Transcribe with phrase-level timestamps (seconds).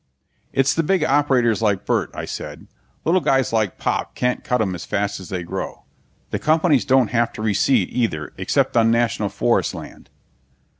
[0.51, 2.65] "It's the big operators like Burt," I said.
[3.05, 5.83] "Little guys like Pop can't cut 'em as fast as they grow.
[6.31, 10.09] The companies don't have to reseed, either, except on National Forest land."